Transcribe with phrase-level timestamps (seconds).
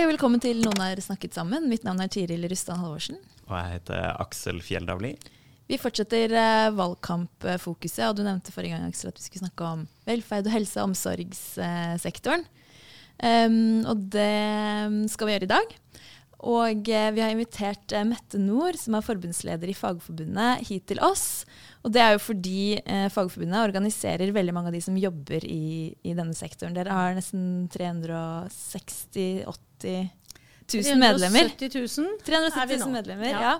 [0.00, 1.66] Hei og velkommen til Noen har snakket sammen.
[1.68, 3.18] Mitt navn er Tiril Rustan Halvorsen.
[3.44, 5.10] Og jeg heter Aksel Fjelldavli.
[5.68, 9.84] Vi fortsetter eh, valgkampfokuset, og du nevnte forrige gang Aksel, at vi skulle snakke om
[10.08, 12.48] velferd og helse- og omsorgssektoren.
[13.20, 14.32] Um, og det
[15.12, 15.78] skal vi gjøre i dag.
[16.48, 21.04] Og eh, vi har invitert eh, Mette Nord, som er forbundsleder i Fagforbundet, hit til
[21.04, 21.44] oss.
[21.84, 25.92] Og det er jo fordi eh, Fagforbundet organiserer veldig mange av de som jobber i,
[26.00, 26.72] i denne sektoren.
[26.72, 29.44] Dere har nesten 360
[29.80, 31.50] 80 000 medlemmer.
[31.58, 32.92] 370 000 370 er vi 000 nå.
[32.98, 33.54] medlemmer, Ja.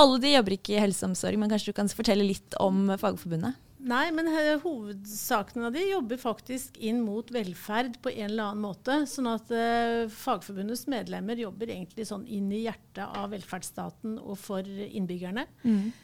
[0.00, 2.86] Alle de jobber ikke i helse og omsorg, men kanskje du kan fortelle litt om
[2.98, 3.58] Fagforbundet?
[3.82, 4.28] Nei, men
[4.62, 8.94] hovedsakene av de jobber faktisk inn mot velferd på en eller annen måte.
[9.10, 14.62] Sånn at eh, Fagforbundets medlemmer jobber egentlig sånn inn i hjertet av velferdsstaten og for
[14.62, 15.48] innbyggerne.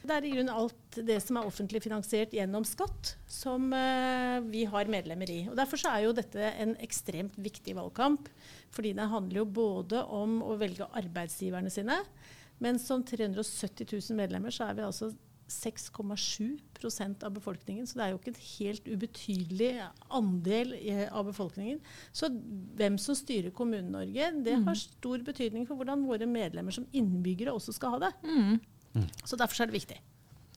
[0.03, 4.65] Det er i grunnen alt det som er offentlig finansiert gjennom skatt, som eh, vi
[4.67, 5.39] har medlemmer i.
[5.47, 8.27] Og Derfor så er jo dette en ekstremt viktig valgkamp.
[8.75, 12.03] Fordi det handler jo både om å velge arbeidsgiverne sine,
[12.59, 15.13] men som 370 000 medlemmer så er vi altså
[15.49, 17.87] 6,7% av befolkningen.
[17.89, 19.71] Så det er jo ikke en helt ubetydelig
[20.21, 21.81] andel eh, av befolkningen.
[22.13, 22.31] Så
[22.79, 27.75] hvem som styrer Kommune-Norge, det har stor betydning for hvordan våre medlemmer som innbyggere også
[27.77, 28.13] skal ha det.
[29.25, 29.99] Så derfor er det viktig.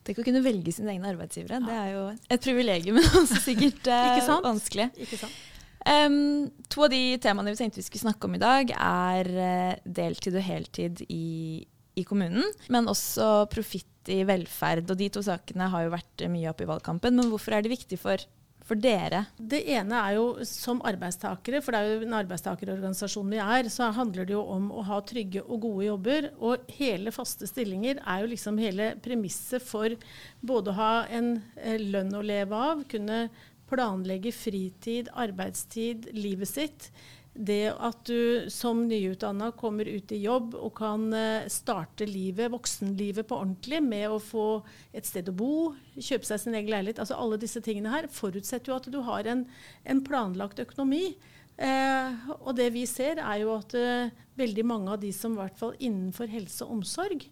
[0.02, 1.60] Tenk å kunne velge sine egne arbeidsgivere.
[1.62, 4.46] Det er jo et privilegium, men også sikkert eh, Ikke sant?
[4.46, 4.88] vanskelig.
[5.06, 5.40] Ikke sant?
[5.82, 9.80] Um, to av de temaene vi tenkte vi skulle snakke om i dag, er eh,
[9.82, 11.62] deltid og heltid i,
[11.98, 14.88] i kommunen, men også profitt i velferd.
[14.90, 17.18] Og de to sakene har jo vært mye oppe i valgkampen.
[17.18, 18.24] Men hvorfor er det viktig for,
[18.66, 19.26] for dere?
[19.36, 23.92] Det ene er jo som arbeidstakere, for det er jo en arbeidstakerorganisasjon vi er, så
[23.94, 26.32] handler det jo om å ha trygge og gode jobber.
[26.40, 29.96] Og hele faste stillinger er jo liksom hele premisset for
[30.40, 33.26] både å ha en eh, lønn å leve av, kunne
[33.72, 36.88] planlegge fritid, arbeidstid, livet sitt.
[37.32, 43.24] Det at du som nyutdanna kommer ut i jobb og kan eh, starte livet, voksenlivet
[43.28, 44.46] på ordentlig med å få
[44.92, 45.52] et sted å bo,
[45.96, 47.00] kjøpe seg sin egen leilighet.
[47.00, 49.46] altså Alle disse tingene her forutsetter jo at du har en,
[49.88, 51.14] en planlagt økonomi.
[51.56, 55.40] Eh, og det vi ser er jo at eh, veldig mange av de som i
[55.40, 57.24] hvert fall innenfor helse og omsorg,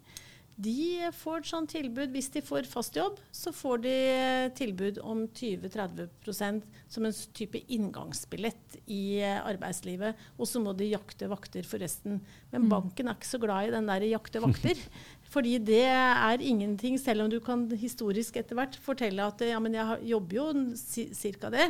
[0.61, 2.11] de får et sånt tilbud.
[2.15, 7.63] Hvis de får fast jobb, så får de eh, tilbud om 20-30% som en type
[7.73, 10.21] inngangsbillett i eh, arbeidslivet.
[10.37, 12.21] Og så må de jakte vakter for resten.
[12.53, 14.85] Men banken er ikke så glad i den der jakte vakter.
[15.33, 19.77] Fordi det er ingenting, selv om du kan historisk etter hvert fortelle at ja, men
[19.79, 21.53] jeg jobber jo ca.
[21.55, 21.69] det,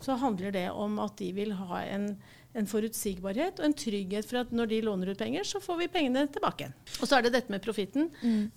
[0.00, 2.12] så handler det om at de vil ha en
[2.58, 5.90] en forutsigbarhet og en trygghet for at når de låner ut penger, så får vi
[5.92, 6.76] pengene tilbake igjen.
[6.98, 8.08] Og så er det dette med profitten.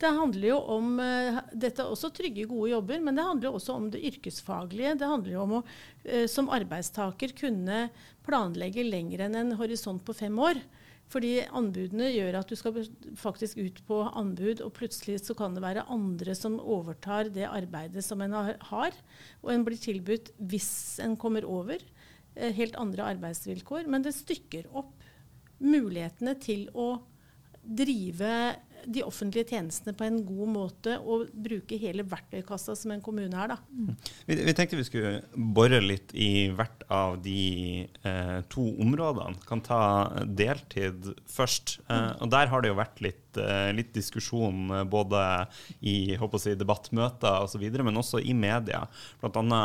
[0.02, 3.56] Det handler jo om eh, Dette er også trygge, gode jobber, men det handler jo
[3.60, 4.96] også om det yrkesfaglige.
[4.98, 5.66] Det handler jo om å
[6.06, 7.86] eh, som arbeidstaker kunne
[8.26, 10.58] planlegge lenger enn en horisont på fem år.
[11.14, 12.80] Fordi anbudene gjør at du skal
[13.20, 18.02] faktisk ut på anbud, og plutselig så kan det være andre som overtar det arbeidet
[18.02, 18.98] som en har-
[19.44, 21.84] og en blir tilbudt hvis en kommer over
[22.36, 23.90] helt andre arbeidsvilkår.
[23.92, 24.94] Men det stykker opp
[25.64, 26.96] mulighetene til å
[27.64, 28.36] drive
[28.84, 33.54] de offentlige tjenestene på en god måte og bruke hele verktøykassa som en kommune er.
[33.54, 33.58] Da.
[34.28, 35.14] Vi, vi tenkte vi skulle
[35.56, 39.40] bore litt i hvert av de eh, to områdene.
[39.48, 39.82] Kan ta
[40.28, 41.78] deltid først.
[41.88, 45.22] Eh, og der har det jo vært litt, eh, litt diskusjon eh, både
[45.80, 45.96] i
[46.42, 48.84] si, debattmøter osv., men også i media.
[49.22, 49.62] Bl.a.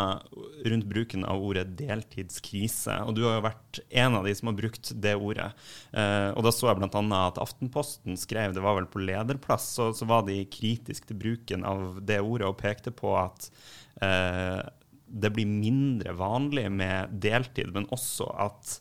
[0.72, 3.00] rundt bruken av ordet deltidskrise.
[3.06, 5.50] Og du har jo vært en av de som har brukt det ordet.
[5.92, 7.04] Eh, og da så jeg bl.a.
[7.20, 11.66] at Aftenposten skrev, det var vel på lederplass, så, så var de kritiske til bruken
[11.68, 13.50] av det ordet og pekte på at
[13.98, 18.76] det blir mindre vanlig med deltid, men også at,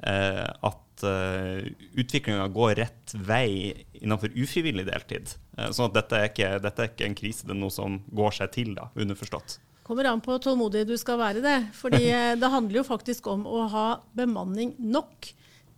[0.00, 1.62] at uh,
[1.98, 5.34] utviklinga går rett vei innenfor ufrivillig deltid.
[5.58, 8.00] Uh, sånn at dette er, ikke, dette er ikke en krise, det er noe som
[8.14, 9.58] går seg til, da, underforstått.
[9.82, 11.58] Kommer an på hvor tålmodig du skal være det.
[11.76, 15.32] Fordi eh, det handler jo faktisk om å ha bemanning nok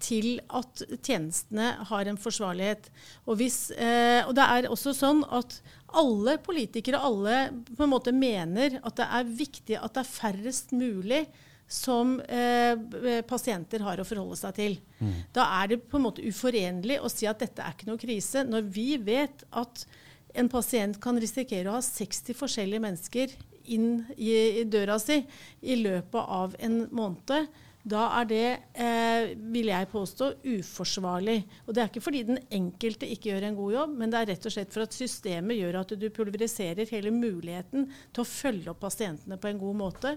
[0.04, 2.90] til at tjenestene har en forsvarlighet.
[3.24, 5.56] Og, hvis, eh, og det er også sånn at
[5.94, 10.74] alle politikere alle på en måte mener at det er viktig at det er færrest
[10.76, 11.24] mulig
[11.70, 14.78] som eh, pasienter har å forholde seg til.
[15.00, 15.14] Mm.
[15.34, 18.44] Da er det på en måte uforenlig å si at dette er ikke noe krise,
[18.46, 19.86] når vi vet at
[20.34, 23.36] en pasient kan risikere å ha 60 forskjellige mennesker
[23.72, 25.22] inn i, i døra si
[25.64, 27.54] i løpet av en måned.
[27.84, 28.46] Da er det,
[28.80, 31.44] eh, vil jeg påstå, uforsvarlig.
[31.66, 34.30] Og det er ikke fordi den enkelte ikke gjør en god jobb, men det er
[34.32, 38.72] rett og slett for at systemet gjør at du pulveriserer hele muligheten til å følge
[38.72, 40.14] opp pasientene på en god måte.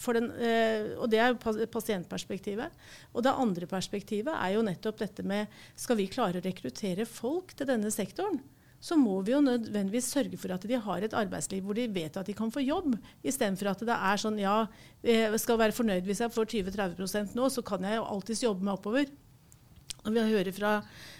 [0.00, 2.70] Den, eh, og Det er pasientperspektivet.
[3.12, 7.52] Og Det andre perspektivet er jo nettopp dette med skal vi klare å rekruttere folk
[7.54, 8.40] til denne sektoren?
[8.80, 12.16] så må vi jo nødvendigvis sørge for at de har et arbeidsliv hvor de vet
[12.16, 14.56] at de kan få jobb, istedenfor at det er sånn ja,
[15.04, 18.64] jeg skal være fornøyd hvis jeg får 20-30 nå, så kan jeg jo alltids jobbe
[18.64, 19.10] meg oppover.
[20.00, 20.70] Og vi hører fra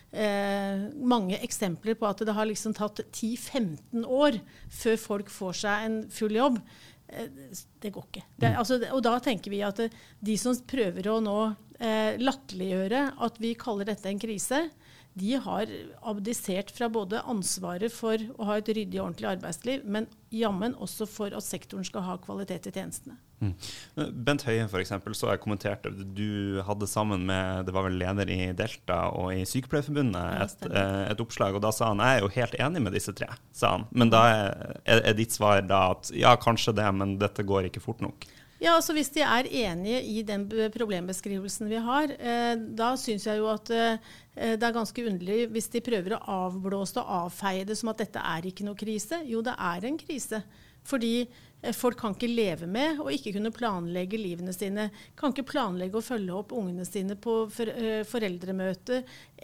[0.08, 4.40] eh, mange eksempler på at det har liksom tatt 10-15 år
[4.72, 6.56] før folk får seg en full jobb.
[7.12, 7.26] Eh,
[7.80, 8.24] det går ikke.
[8.36, 9.82] Det, altså, og da tenker vi at
[10.20, 11.38] de som prøver å nå
[11.80, 14.62] eh, latterliggjøre at vi kaller dette en krise,
[15.20, 15.70] de har
[16.08, 21.06] abdisert fra både ansvaret for å ha et ryddig og ordentlig arbeidsliv, men jammen også
[21.10, 23.18] for at sektoren skal ha kvalitet i tjenestene.
[23.40, 23.54] Mm.
[24.26, 28.28] Bent Høie for eksempel, så jeg kommenterte du hadde sammen med det var vel leder
[28.32, 32.26] i Delta og i Sykepleierforbundet et, eh, et, oppslag, og da sa han jeg er
[32.26, 33.30] jo helt enig med disse tre.
[33.56, 33.88] sa han.
[33.90, 37.84] Men da er, er ditt svar da at ja, kanskje det, men dette går ikke
[37.84, 38.28] fort nok?
[38.60, 43.40] Ja, altså Hvis de er enige i den problembeskrivelsen vi har, eh, da syns jeg
[43.40, 47.78] jo at eh, det er ganske underlig hvis de prøver å avblåse og avfeie det
[47.80, 49.22] som at dette er ikke noe krise.
[49.24, 50.42] Jo, det er en krise.
[50.84, 54.88] Fordi Eh, folk kan ikke leve med og ikke kunne planlegge livene sine.
[55.18, 59.00] Kan ikke planlegge å følge opp ungene sine på foreldremøter foreldremøte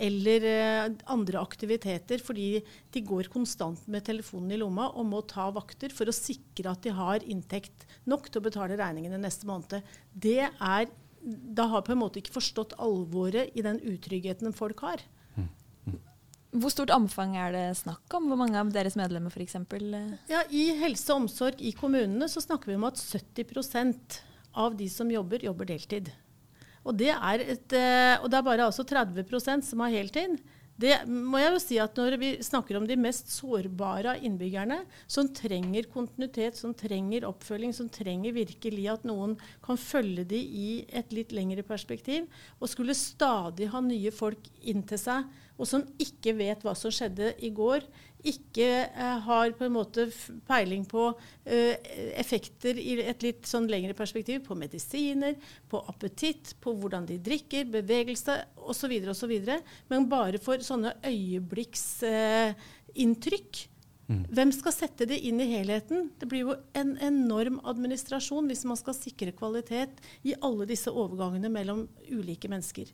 [0.06, 2.60] eller eh, andre aktiviteter fordi
[2.92, 6.84] de går konstant med telefonen i lomma og må ta vakter for å sikre at
[6.84, 9.80] de har inntekt nok til å betale regningene neste måned.
[10.12, 10.88] Det er,
[11.22, 15.04] da har på en måte ikke forstått alvoret i den utryggheten folk har.
[16.54, 18.28] Hvor stort omfang er det snakk om?
[18.30, 19.58] Hvor mange av deres medlemmer f.eks.?
[20.30, 24.20] Ja, I helse og omsorg i kommunene så snakker vi om at 70%
[24.56, 26.12] av de som jobber, jobber deltid.
[26.86, 30.38] Og det er, et, eh, og det er bare altså 30% som har heltid.
[30.76, 34.82] Det må jeg jo si at Når vi snakker om de mest sårbare av innbyggerne,
[35.08, 40.84] som trenger kontinuitet, som trenger oppfølging, som trenger virkelig at noen kan følge dem i
[40.92, 42.28] et litt lengre perspektiv,
[42.60, 45.24] og skulle stadig ha nye folk inn til seg,
[45.56, 47.80] og som ikke vet hva som skjedde i går,
[48.26, 50.02] ikke eh, har på en måte
[50.48, 51.02] peiling på
[51.44, 51.74] eh,
[52.18, 55.34] effekter i et litt sånn lengre perspektiv, på medisiner,
[55.70, 58.34] på appetitt, på hvordan de drikker, bevegelse
[58.66, 59.32] osv., osv.,
[59.92, 63.56] men bare for sånne øyeblikksinntrykk.
[63.56, 63.64] Eh,
[64.06, 64.22] Mm.
[64.30, 66.10] Hvem skal sette det inn i helheten?
[66.18, 71.50] Det blir jo en enorm administrasjon hvis man skal sikre kvalitet i alle disse overgangene
[71.50, 72.92] mellom ulike mennesker.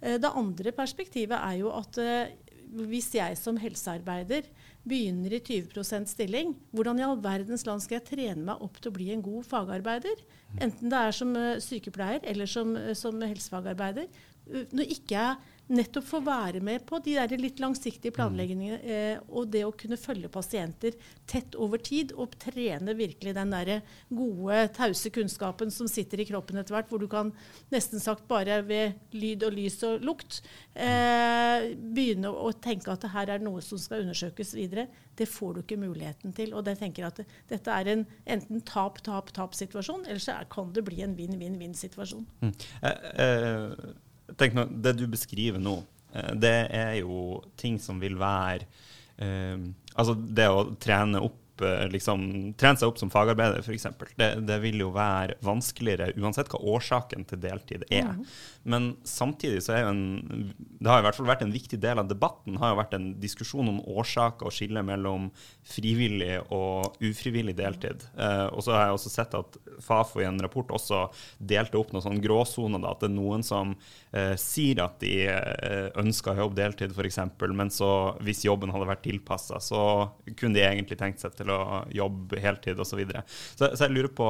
[0.00, 2.34] Eh, det andre perspektivet er jo at eh,
[2.74, 4.48] hvis jeg som helsearbeider
[4.84, 8.90] begynner i 20% stilling, hvordan i all verdens land skal jeg trene meg opp til
[8.90, 10.24] å bli en god fagarbeider?
[10.58, 14.08] Enten det er som eh, sykepleier eller som, som helsefagarbeider.
[14.44, 18.16] Når ikke jeg nettopp få være med på de der litt langsiktige mm.
[18.18, 20.96] planleggingene eh, og det å kunne følge pasienter
[21.30, 23.70] tett over tid og trene virkelig den der
[24.12, 27.32] gode, tause kunnskapen som sitter i kroppen etter hvert, hvor du kan
[27.72, 30.42] nesten sagt bare ved lyd og lys og lukt
[30.74, 34.88] eh, begynne å tenke at det her er noe som skal undersøkes videre.
[35.16, 36.52] Det får du ikke muligheten til.
[36.58, 41.16] Og det tenker at dette er en enten tap-tap-tap-situasjon, eller så kan det bli en
[41.18, 42.26] vinn-vinn-vinn-situasjon.
[42.42, 42.56] Mm.
[42.82, 44.02] Eh, eh
[44.38, 45.78] tenk nå, Det du beskriver nå,
[46.14, 48.66] eh, det er jo ting som vil være
[49.18, 49.58] eh,
[49.94, 51.40] Altså det å trene opp
[51.92, 53.86] liksom, trene seg opp som fagarbeider, f.eks.
[54.18, 58.14] Det, det vil jo være vanskeligere uansett hva årsaken til deltid er.
[58.64, 60.04] Men samtidig så er jo en
[60.56, 63.10] Det har i hvert fall vært en viktig del av debatten har jo vært en
[63.20, 65.28] diskusjon om årsaker og skille mellom
[65.68, 68.04] frivillig og ufrivillig deltid.
[68.16, 71.06] Eh, og så har jeg også sett at Fafo i en rapport også
[71.38, 72.84] delte opp noen sånne gråsoner.
[72.88, 73.74] At det er noen som
[74.12, 77.20] eh, sier at de eh, ønsker jobbe deltid, f.eks.,
[77.54, 77.90] men så
[78.24, 79.82] hvis jobben hadde vært tilpassa, så
[80.34, 82.94] kunne de egentlig tenkt seg til til å jobbe heltid osv.
[82.94, 83.24] Så, videre.
[83.54, 84.28] så Så jeg lurer på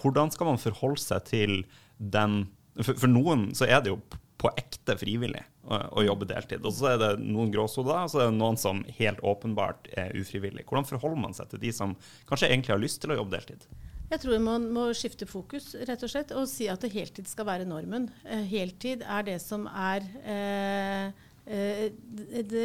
[0.00, 1.64] hvordan skal man forholde seg til
[1.98, 2.44] den
[2.74, 4.00] For, for noen så er det jo
[4.44, 6.64] på ekte frivillig å, å jobbe deltid.
[6.66, 10.12] Og så er det noen gråsoder, og så er det noen som helt åpenbart er
[10.18, 10.66] ufrivillig.
[10.68, 11.94] Hvordan forholder man seg til de som
[12.28, 13.68] kanskje egentlig har lyst til å jobbe deltid?
[14.10, 17.68] Jeg tror man må skifte fokus rett og slett, og si at heltid skal være
[17.68, 18.10] normen.
[18.28, 21.06] Eh, heltid er det som er eh,
[21.48, 21.86] eh,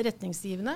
[0.10, 0.76] retningsgivende.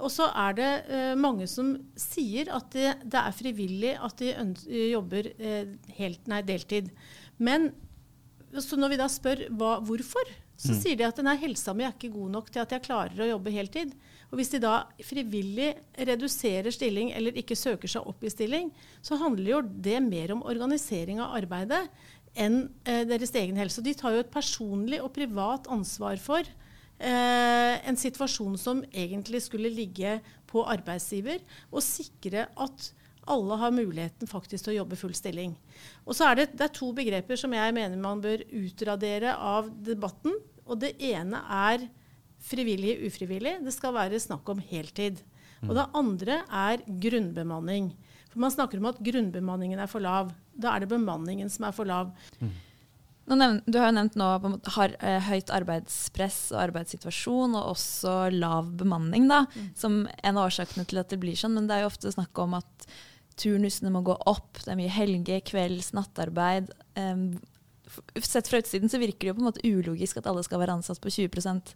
[0.00, 4.32] Og så er det eh, mange som sier at det, det er frivillig at de
[4.90, 6.90] jobber eh, helt, nei, deltid.
[7.38, 7.70] Men
[8.58, 10.30] så når vi da spør hva, hvorfor,
[10.60, 10.78] så mm.
[10.82, 13.28] sier de at nei, helsa mi er ikke god nok til at jeg klarer å
[13.30, 13.94] jobbe heltid.
[14.30, 14.74] Og Hvis de da
[15.06, 15.70] frivillig
[16.10, 18.68] reduserer stilling eller ikke søker seg opp i stilling,
[19.02, 21.86] så handler jo det mer om organisering av arbeidet
[22.38, 23.80] enn eh, deres egen helse.
[23.80, 26.46] Og de tar jo et personlig og privat ansvar for
[27.00, 30.18] en situasjon som egentlig skulle ligge
[30.50, 31.40] på arbeidsgiver,
[31.72, 32.90] og sikre at
[33.30, 35.54] alle har muligheten faktisk til å jobbe full stilling.
[36.04, 39.70] Og så er det, det er to begreper som jeg mener man bør utradere av
[39.86, 40.36] debatten.
[40.66, 41.86] Og det ene er
[42.40, 43.58] frivillig ufrivillig.
[43.64, 45.20] Det skal være snakk om heltid.
[45.66, 47.90] Og det andre er grunnbemanning.
[48.30, 50.32] For Man snakker om at grunnbemanningen er for lav.
[50.56, 52.14] Da er det bemanningen som er for lav.
[52.40, 52.52] Mm.
[53.30, 54.28] Nevnt, du har jo nevnt nå
[54.74, 59.68] har, eh, høyt arbeidspress og arbeidssituasjon, og også lav bemanning da, mm.
[59.78, 61.54] som en av årsakene til at det blir sånn.
[61.54, 62.90] Men det er jo ofte snakk om at
[63.40, 64.58] turnusene må gå opp.
[64.64, 66.72] Det er mye helge, kvelds, nattarbeid.
[66.98, 67.38] Um,
[68.18, 70.76] sett fra utsiden så virker det jo på en måte ulogisk at alle skal være
[70.78, 71.74] ansatt på 20%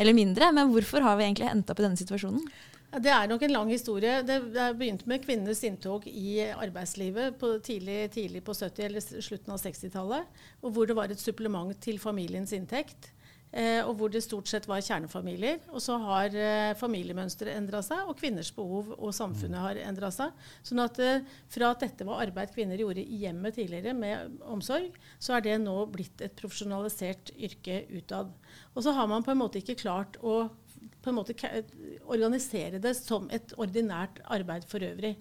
[0.00, 0.50] eller mindre.
[0.56, 2.48] Men hvorfor har vi egentlig endt opp i denne situasjonen?
[2.94, 4.20] Det er nok en lang historie.
[4.22, 9.54] Det, det begynte med kvinnenes inntog i arbeidslivet på tidlig, tidlig, på 70- eller slutten
[9.54, 10.38] av 60-tallet.
[10.62, 13.10] Hvor det var et supplement til familiens inntekt.
[13.54, 15.60] Eh, og hvor det stort sett var kjernefamilier.
[15.70, 20.34] Og så har eh, familiemønsteret endra seg, og kvinners behov og samfunnet har endra seg.
[20.66, 21.22] Sånn at eh,
[21.54, 25.60] fra at dette var arbeid kvinner gjorde i hjemmet tidligere med omsorg, så er det
[25.62, 28.34] nå blitt et profesjonalisert yrke utad.
[28.74, 30.44] Og så har man på en måte ikke klart å
[31.04, 31.36] på en måte
[32.08, 35.14] organisere det som et ordinært arbeid for øvrig.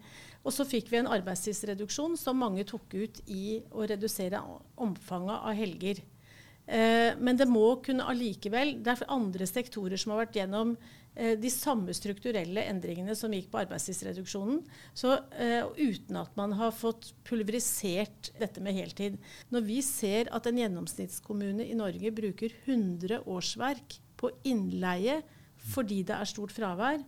[0.44, 4.42] Og så fikk vi en arbeidstidsreduksjon som mange tok ut i å redusere
[4.84, 6.04] omfanget av helger.
[6.66, 10.70] Eh, men det må kunne allikevel Det er andre sektorer som har vært gjennom
[11.12, 14.62] eh, de samme strukturelle endringene som gikk på arbeidstidsreduksjonen,
[14.96, 19.20] så, eh, uten at man har fått pulverisert dette med heltid.
[19.52, 25.20] Når vi ser at en gjennomsnittskommune i Norge bruker 100 årsverk på innleie
[25.64, 27.04] fordi det er stort fravær,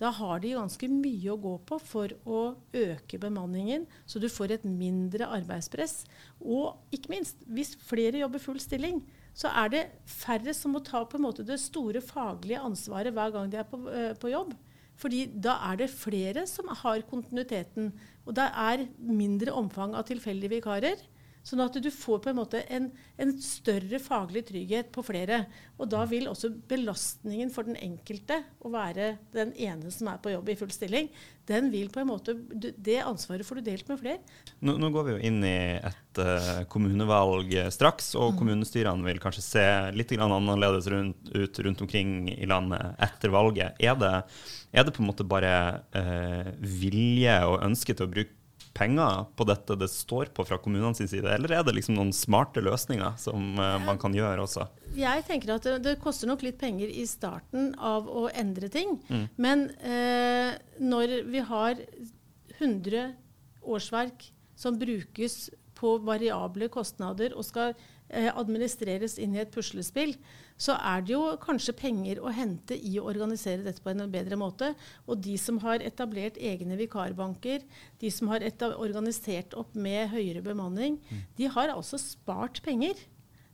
[0.00, 2.40] da har de ganske mye å gå på for å
[2.72, 6.06] øke bemanningen, så du får et mindre arbeidspress.
[6.40, 9.02] Og ikke minst, hvis flere jobber full stilling,
[9.36, 13.34] så er det færre som må ta på en måte det store faglige ansvaret hver
[13.34, 14.56] gang de er på, uh, på jobb.
[15.00, 17.92] Fordi da er det flere som har kontinuiteten.
[18.26, 21.00] Og det er mindre omfang av tilfeldige vikarer.
[21.46, 25.46] Sånn at du får på en måte en, en, større faglig trygghet på flere.
[25.80, 30.34] Og da vil også belastningen for den enkelte å være den ene som er på
[30.34, 31.08] jobb i full stilling,
[31.50, 34.20] den vil på en måte, det ansvaret får du delt med flere.
[34.60, 38.38] Nå, nå går vi jo inn i et uh, kommunevalg straks, og mm.
[38.38, 39.66] kommunestyrene vil kanskje se
[39.96, 43.80] litt annerledes rundt, ut rundt omkring i landet etter valget.
[43.82, 44.12] Er det,
[44.70, 45.54] er det på en måte bare
[45.96, 48.36] uh, vilje og ønske til å bruke
[48.76, 52.12] penger på dette det står på fra kommunene sin side, eller er det liksom noen
[52.14, 54.66] smarte løsninger som uh, man kan gjøre også?
[54.96, 58.96] Jeg tenker at det, det, koster nok litt penger i starten av å endre ting.
[59.10, 59.26] Mm.
[59.40, 61.82] Men uh, når vi har
[62.60, 63.10] 100
[63.60, 65.48] årsverk som brukes
[65.80, 70.14] på variable kostnader og skal uh, administreres inn i et puslespill,
[70.60, 74.36] så er det jo kanskje penger å hente i å organisere dette på en bedre
[74.40, 74.74] måte.
[75.08, 77.64] Og de som har etablert egne vikarbanker,
[78.02, 78.44] de som har
[78.76, 81.24] organisert opp med høyere bemanning, mm.
[81.40, 83.00] de har altså spart penger.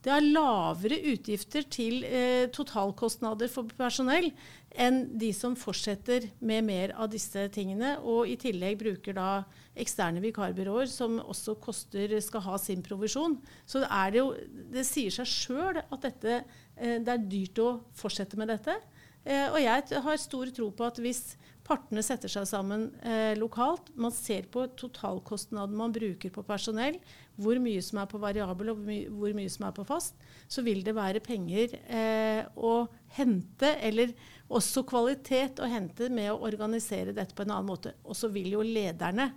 [0.06, 4.30] Det er lavere utgifter til eh, totalkostnader for personell
[4.76, 9.30] enn de som fortsetter med mer av disse tingene, og i tillegg bruker da
[9.76, 13.38] eksterne vikarbyråer som også koster, skal ha sin provisjon.
[13.64, 16.42] Så det, det, jo, det sier seg sjøl at dette
[16.76, 18.76] Eh, det er dyrt å fortsette med dette.
[19.25, 21.34] Eh, og jeg har stor tro på at hvis
[21.66, 26.99] partene setter seg sammen eh, lokalt, man ser på totalkostnaden man bruker på personell,
[27.37, 30.14] hvor mye som er på variabel og hvor mye som er på fast,
[30.49, 32.87] så vil det være penger eh, å
[33.18, 34.14] hente, eller
[34.46, 37.96] også kvalitet å hente med å organisere dette på en annen måte.
[38.06, 39.32] Og så vil jo lederne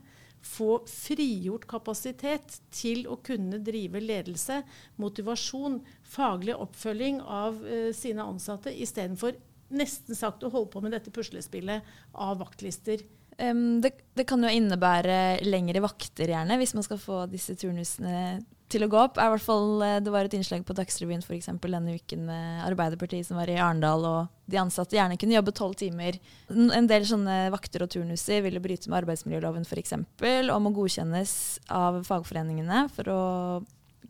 [0.45, 4.62] få frigjort kapasitet til å kunne drive ledelse,
[5.01, 9.36] motivasjon, faglig oppfølging av eh, sine ansatte, istedenfor
[9.69, 13.03] nesten sagt å holde på med dette puslespillet av vaktlister.
[13.39, 18.41] Um, det, det, kan jo innebære lengre vakter, gjerne, hvis man skal få disse turnusene
[18.69, 19.19] til å gå opp.
[19.41, 23.39] Fall, eh, det var et innslag på Dagsrevyen for eksempel, denne uken med Arbeiderpartiet som
[23.39, 26.19] var i Arendal, og de ansatte gjerne kunne jobbe tolv timer.
[26.51, 29.95] En del sånne vakter og turnuser ville bryte med arbeidsmiljøloven f.eks.
[29.95, 31.33] og må godkjennes
[31.73, 33.21] av fagforeningene for å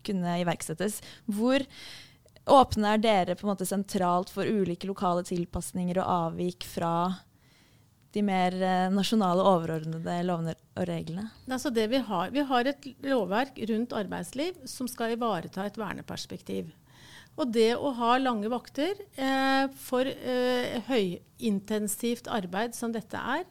[0.05, 0.99] kunne iverksettes.
[1.27, 1.63] Hvor
[2.51, 6.93] åpne er dere på en måte sentralt for ulike lokale tilpasninger og avvik fra
[8.15, 11.27] de mer eh, nasjonale, overordnede lovene og reglene?
[11.51, 16.71] Altså vi, har, vi har et lovverk rundt arbeidsliv som skal ivareta et verneperspektiv.
[17.39, 23.45] Og det å ha lange vakter eh, for eh, høyintensivt arbeid som dette er,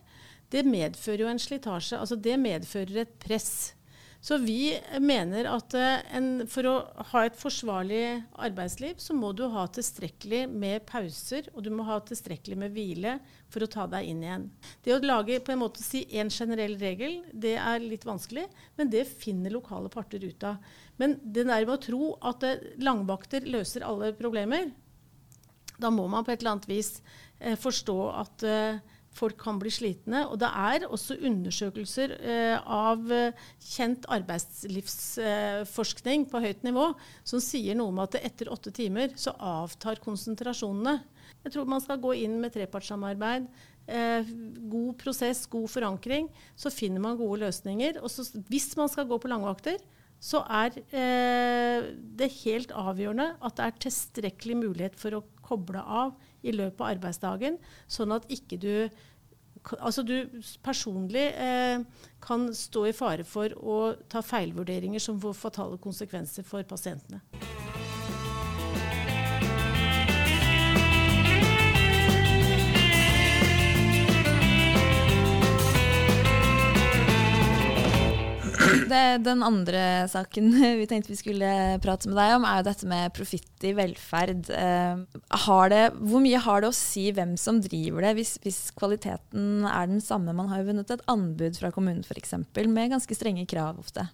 [0.53, 1.99] det medfører jo en slitasje.
[2.01, 3.75] Altså det medfører et press.
[4.21, 6.75] Så vi mener at eh, en, for å
[7.13, 8.03] ha et forsvarlig
[8.35, 13.15] arbeidsliv, så må du ha tilstrekkelig med pauser, og du må ha tilstrekkelig med hvile
[13.53, 14.49] for å ta deg inn igjen.
[14.83, 18.49] Det å lage på en måte si en generell regel, det er litt vanskelig,
[18.81, 20.59] men det finner lokale parter ut av.
[20.99, 24.73] Men det der med å tro at eh, langvakter løser alle problemer,
[25.79, 26.97] da må man på et eller annet vis
[27.39, 30.21] eh, forstå at eh, folk kan bli slitne.
[30.31, 33.33] Og det er også undersøkelser eh, av eh,
[33.75, 36.87] kjent arbeidslivsforskning eh, på høyt nivå
[37.27, 40.95] som sier noe om at etter åtte timer så avtar konsentrasjonene.
[41.45, 43.43] Jeg tror man skal gå inn med trepartssamarbeid.
[43.89, 44.23] Eh,
[44.69, 46.29] god prosess, god forankring.
[46.59, 47.93] Så finner man gode løsninger.
[48.03, 48.21] Og så,
[48.51, 49.79] hvis man skal gå på langvakter,
[50.19, 56.17] så er eh, det helt avgjørende at det er tilstrekkelig mulighet for å koble av
[56.43, 58.73] i løpet av arbeidsdagen, sånn at ikke du
[59.83, 60.15] Altså du
[60.63, 61.83] personlig eh,
[62.23, 63.79] kan stå i fare for å
[64.09, 67.19] ta feilvurderinger som får fatale konsekvenser for pasientene.
[78.89, 81.51] Det, den andre saken vi tenkte vi skulle
[81.85, 84.49] prate med deg om, er jo dette med profitt i velferd.
[84.55, 85.03] Eh,
[85.73, 89.91] det, hvor mye har det å si hvem som driver det, hvis, hvis, kvaliteten er
[89.91, 90.37] den samme?
[90.37, 92.37] Man har jo vunnet et anbud fra kommunen f.eks.,
[92.69, 94.09] med ganske strenge krav ofte.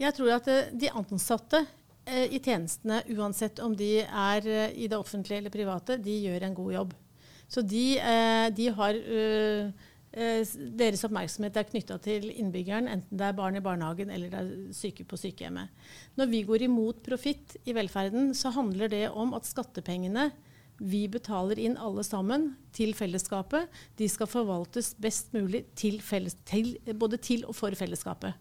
[0.00, 1.62] Jeg tror at eh, de ansatte
[2.06, 6.58] eh, i tjenestene, uansett om de er i det offentlige eller private, de gjør en
[6.58, 6.98] god jobb.
[7.50, 7.84] Så de,
[8.54, 8.98] de har
[10.10, 14.74] deres oppmerksomhet er knytta til innbyggeren, enten det er barn i barnehagen eller det er
[14.74, 15.70] syke på sykehjemmet.
[16.18, 20.32] Når vi går imot profitt i velferden, så handler det om at skattepengene
[20.80, 23.68] vi betaler inn alle sammen til fellesskapet,
[24.00, 28.32] de skal forvaltes best mulig til felles, til, både til og for fellesskapet.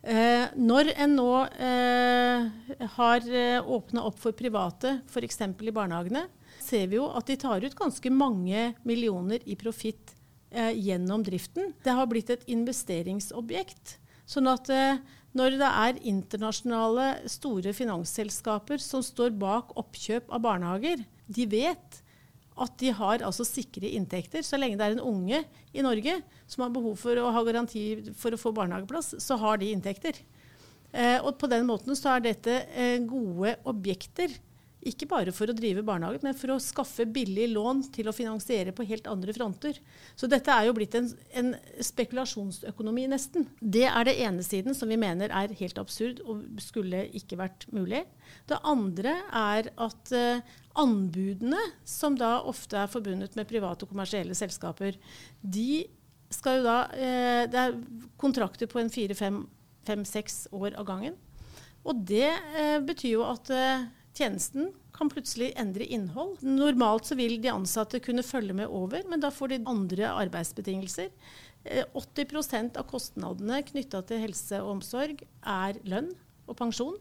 [0.00, 5.42] Eh, når en nå eh, har eh, åpna opp for private, f.eks.
[5.44, 6.24] i barnehagene,
[6.60, 10.16] ser vi jo at de tar ut ganske mange millioner i profitt
[10.50, 11.72] eh, gjennom driften.
[11.84, 13.96] Det har blitt et investeringsobjekt.
[14.30, 15.00] Sånn at eh,
[15.36, 22.00] når det er internasjonale store finansselskaper som står bak oppkjøp av barnehager, de vet
[22.60, 24.44] at de har altså sikre inntekter.
[24.44, 26.18] Så lenge det er en unge i Norge
[26.50, 27.84] som har behov for å ha garanti
[28.18, 30.18] for å få barnehageplass, så har de inntekter.
[30.90, 34.34] Eh, og på den måten så er dette eh, gode objekter
[34.80, 38.72] ikke bare for å drive barnehage, men for å skaffe billig lån til å finansiere
[38.72, 39.76] på helt andre fronter.
[40.16, 41.52] Så dette er jo blitt en, en,
[41.84, 43.44] spekulasjonsøkonomi, nesten.
[43.60, 47.68] Det er det ene siden som vi mener er helt absurd og skulle ikke vært
[47.76, 48.06] mulig.
[48.48, 54.36] Det andre er at uh, anbudene, som da ofte er forbundet med private og kommersielle
[54.38, 54.96] selskaper,
[55.42, 55.84] de
[56.32, 57.80] skal jo da uh, Det er
[58.20, 61.20] kontrakter på en fire-fem-seks år av gangen.
[61.84, 63.52] Og det uh, betyr jo at
[64.16, 66.40] tjenesten kan plutselig endre innhold.
[66.44, 71.12] Normalt så vil de ansatte kunne følge med over, men da får de andre arbeidsbetingelser.
[71.94, 76.10] 80 eh, av kostnadene knytta til helse og omsorg er lønn
[76.48, 76.96] og pensjon.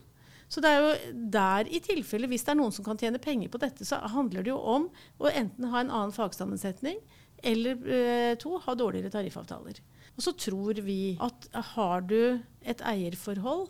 [0.49, 3.51] Så det er jo der i tilfelle, hvis det er noen som kan tjene penger
[3.53, 4.87] på dette, så handler det jo om
[5.21, 6.97] å enten ha en annen fagsammensetning
[7.45, 9.77] eller eh, to, ha dårligere tariffavtaler.
[10.17, 13.69] Og så tror vi at har du et eierforhold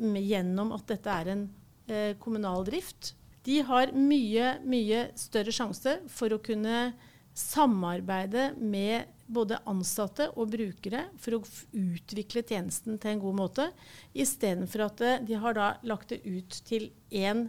[0.00, 1.46] gjennom at dette er en
[1.90, 3.14] eh, kommunal drift,
[3.46, 6.90] de har mye, mye større sjanse for å kunne
[7.36, 11.40] samarbeide med både ansatte og brukere for å
[11.78, 13.68] utvikle tjenesten til en god måte,
[14.12, 17.46] istedenfor at eh, de har da lagt det ut til én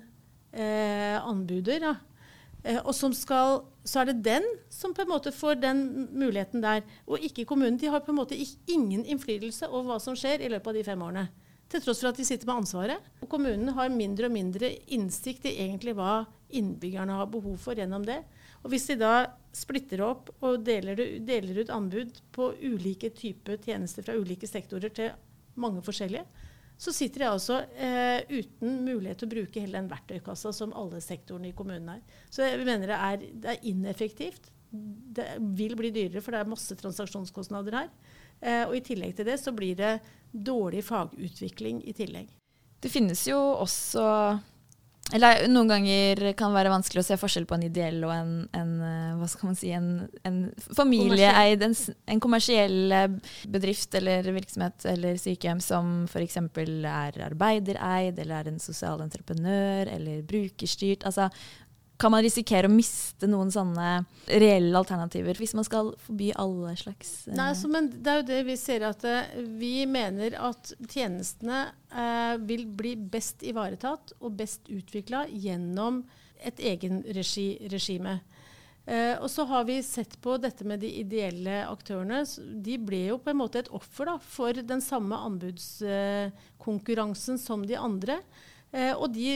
[0.54, 1.82] eh, anbuder.
[1.82, 1.96] Da.
[2.64, 6.86] Eh, og skal, så er det den som på en måte får den muligheten der,
[7.10, 7.80] og ikke kommunen.
[7.82, 8.38] De har på en måte
[8.70, 11.28] ingen innflytelse over hva som skjer i løpet av de fem årene.
[11.72, 13.12] Til tross for at de sitter med ansvaret.
[13.24, 18.04] Og kommunen har mindre og mindre innsikt i egentlig hva innbyggerne har behov for gjennom
[18.08, 18.20] det.
[18.62, 19.14] Og hvis de da
[19.56, 25.14] splitter opp og deler, deler ut anbud på ulike typer tjenester fra ulike sektorer til
[25.60, 26.26] mange forskjellige,
[26.82, 31.02] så sitter de altså eh, uten mulighet til å bruke hele den verktøykassa som alle
[31.04, 32.00] sektorene i kommunen er.
[32.34, 34.50] Så jeg mener det er, det er ineffektivt.
[34.72, 35.28] Det
[35.60, 37.92] vil bli dyrere, for det er masse transaksjonskostnader her.
[38.42, 39.96] Eh, og i tillegg til det så blir det
[40.32, 42.32] dårlig fagutvikling i tillegg.
[42.82, 44.06] Det finnes jo også
[45.12, 48.30] eller noen ganger kan det være vanskelig å se forskjell på en ideell og en,
[48.56, 49.90] en eh, hva skal man si, en,
[50.28, 50.38] en
[50.78, 51.76] familieeid, en,
[52.14, 56.38] en, kommersiell eh, bedrift eller virksomhet eller sykehjem som f.eks.
[56.40, 61.04] er arbeidereid, eller er en sosial entreprenør eller brukerstyrt.
[61.10, 61.28] Altså,
[62.02, 67.28] kan man risikere å miste noen sånne reelle alternativer hvis man skal forby alle slags
[67.28, 67.34] uh...
[67.38, 69.24] Nei, altså, men Det er jo det vi ser at uh,
[69.60, 71.60] vi mener at tjenestene
[71.94, 76.04] uh, vil bli best ivaretatt og best utvikla gjennom
[76.42, 78.20] et egenregiregime.
[78.90, 82.26] Uh, og så har vi sett på dette med de ideelle aktørene.
[82.66, 87.76] De ble jo på en måte et offer da, for den samme anbudskonkurransen som de
[87.78, 88.18] andre.
[88.72, 89.28] Eh, og de,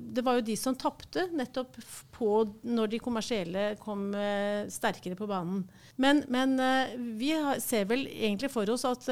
[0.00, 1.76] det var jo de som tapte nettopp
[2.16, 2.30] på
[2.64, 5.66] når de kommersielle kom eh, sterkere på banen.
[6.00, 9.04] Men, men eh, vi ser vel egentlig for oss at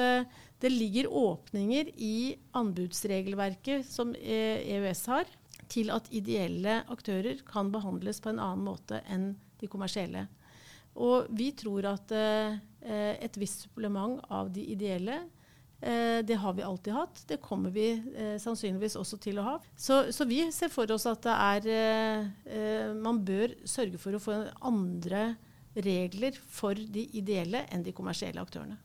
[0.58, 5.36] det ligger åpninger i anbudsregelverket som EØS e har,
[5.68, 10.24] til at ideelle aktører kan behandles på en annen måte enn de kommersielle.
[10.98, 12.14] Og vi tror at
[12.88, 15.20] et visst supplement av de ideelle
[15.80, 17.22] det har vi alltid hatt.
[17.28, 19.54] Det kommer vi eh, sannsynligvis også til å ha.
[19.76, 24.22] Så, så, vi ser for oss at det er eh, Man bør sørge for å
[24.22, 25.30] få andre
[25.78, 28.78] regler for de ideelle enn de kommersielle aktørene.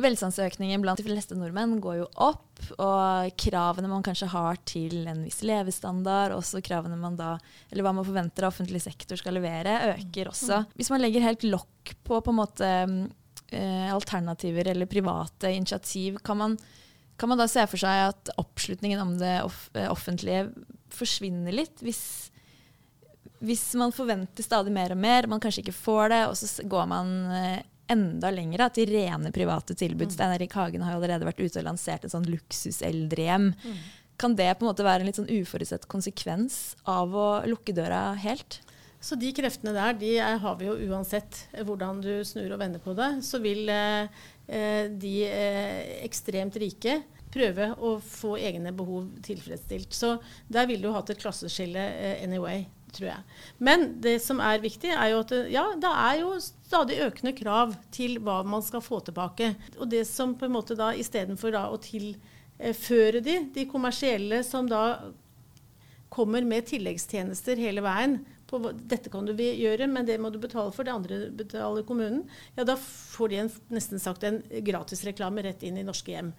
[0.00, 5.24] Velstandsøkningen blant de fleste nordmenn går jo opp, og kravene man kanskje har til en
[5.26, 7.34] viss levestandard, også kravene man da,
[7.68, 10.62] eller hva man forventer av offentlig sektor skal levere, øker også.
[10.62, 10.78] Mm.
[10.78, 12.70] Hvis man legger helt lokk på på en måte
[13.50, 16.58] eh, alternativer eller private initiativ, kan man,
[17.16, 20.48] kan man, da se for seg at oppslutningen om det off eh, offentlige
[20.94, 21.82] forsvinner litt?
[21.84, 22.30] Hvis,
[23.38, 26.90] hvis, man forventer stadig mer og mer, man kanskje ikke får det, og så går
[26.90, 27.60] man eh,
[27.90, 30.10] enda lenger da, til rene private tilbud.
[30.10, 30.14] Mm.
[30.14, 33.50] Stein Erik Hagen har jo allerede vært ute og lansert et sånn luksuseldrehjem.
[33.54, 33.80] Mm.
[34.20, 38.10] Kan det på en måte være en litt sånn uforutsett konsekvens av å lukke døra
[38.20, 38.60] helt?
[39.00, 42.92] Så de kreftene der de har vi jo uansett hvordan du snur og vender på
[42.98, 43.08] det.
[43.24, 44.10] Så vil eh,
[44.44, 46.98] eh, de eh, ekstremt rike
[47.32, 49.94] prøve å få egne behov tilfredsstilt.
[49.96, 50.16] Så
[50.52, 53.38] der ville du hatt et klasseskille eh, anyway, tror jeg.
[53.62, 57.72] Men det som er viktig, er jo at ja, det er jo stadig økende krav
[57.94, 59.54] til hva man skal få tilbake.
[59.78, 64.84] Og det som på en måte da istedenfor å tilføre de, de kommersielle som da
[66.10, 68.18] kommer med tilleggstjenester hele veien,
[68.50, 72.24] på dette kan du gjøre, men det må du betale for, det andre betaler kommunen,
[72.56, 76.34] ja, da får de en, nesten sagt en gratisreklame rett inn i norske hjem.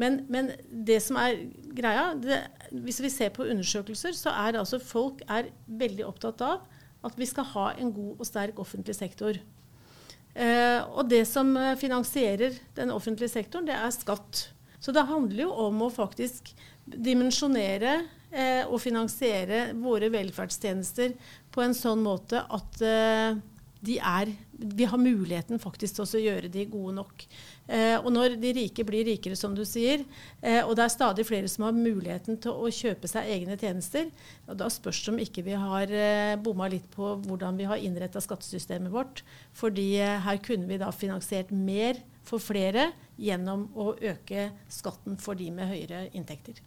[0.00, 1.40] Men, men det som er
[1.76, 2.42] greia, det,
[2.84, 6.66] hvis vi ser på undersøkelser, så er altså folk er veldig opptatt av
[7.06, 9.38] at vi skal ha en god og sterk offentlig sektor.
[10.36, 14.50] Eh, og det som finansierer den offentlige sektoren, det er skatt.
[14.82, 16.52] Så det handler jo om å faktisk
[16.86, 18.02] dimensjonere
[18.36, 21.16] eh, å finansiere våre velferdstjenester
[21.52, 23.38] på en sånn måte at eh,
[23.86, 27.24] de er, vi har muligheten faktisk til å gjøre de gode nok.
[27.68, 30.04] Eh, og når de rike blir rikere, som du sier,
[30.40, 34.08] eh, og det er stadig flere som har muligheten til å kjøpe seg egne tjenester,
[34.48, 37.82] og da spørs det om ikke vi har eh, bomma litt på hvordan vi har
[37.82, 39.24] innretta skattesystemet vårt.
[39.52, 45.38] fordi eh, her kunne vi da finansiert mer for flere gjennom å øke skatten for
[45.38, 46.58] de med høyere inntekter.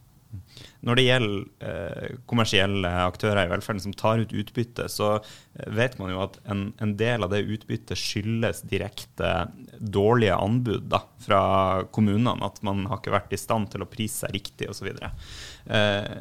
[0.86, 5.98] Når det gjelder eh, kommersielle aktører i velferden som tar ut utbytte, så eh, vet
[6.00, 11.42] man jo at en, en del av det utbyttet skyldes direkte dårlige anbud da, fra
[11.96, 12.38] kommunene.
[12.46, 14.92] At man har ikke vært i stand til å prise seg riktig osv.
[14.94, 16.14] Eh,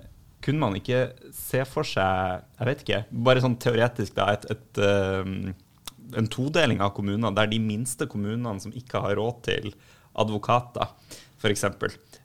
[0.44, 4.78] kunne man ikke se for seg, jeg vet ikke, bare sånn teoretisk, da, et, et,
[4.80, 9.72] uh, en todeling av kommuner der de minste kommunene som ikke har råd til
[10.18, 10.94] advokater,
[11.42, 11.66] f.eks.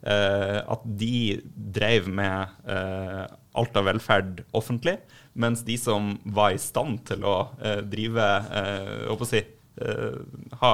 [0.03, 3.23] Eh, at de drev med eh,
[3.55, 4.97] alt av velferd offentlig,
[5.39, 8.25] mens de som var i stand til å eh, drive
[9.13, 9.39] å si,
[10.59, 10.71] ha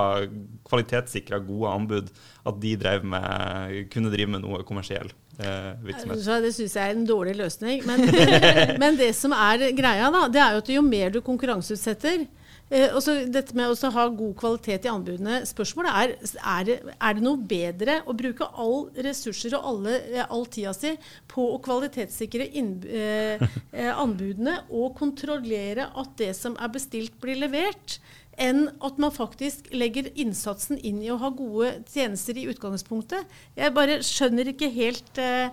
[0.68, 2.10] kvalitetssikra gode anbud,
[2.50, 2.74] at de
[3.08, 5.08] med, kunne drive med noe kommersiell
[5.40, 6.20] virksomhet.
[6.26, 7.86] Så det syns jeg er en dårlig løsning.
[7.88, 8.04] Men,
[8.82, 12.26] men, det som er greia, da, det er jo at jo mer du konkurranseutsetter,
[12.70, 15.40] Eh, også dette med å ha god kvalitet i anbudene.
[15.50, 20.26] Spørsmålet er er det, er det noe bedre å bruke all ressurser og alle, eh,
[20.30, 20.94] all tida si
[21.28, 23.42] på å kvalitetssikre inn, eh,
[23.74, 28.00] eh, anbudene og kontrollere at det som er bestilt, blir levert?
[28.40, 33.28] Enn at man faktisk legger innsatsen inn i å ha gode tjenester i utgangspunktet.
[33.58, 35.52] Jeg bare skjønner ikke helt eh,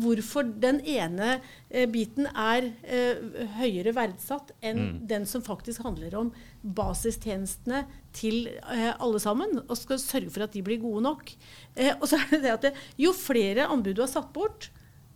[0.00, 1.34] hvorfor den ene
[1.68, 5.00] eh, biten er eh, høyere verdsatt enn mm.
[5.10, 6.30] den som faktisk handler om
[6.62, 11.34] basistjenestene til eh, alle sammen, og skal sørge for at de blir gode nok.
[11.74, 14.70] Eh, og så er det det at det, Jo flere anbud du har satt bort,